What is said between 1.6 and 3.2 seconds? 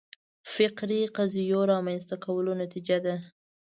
رامنځته کولو نتیجه ده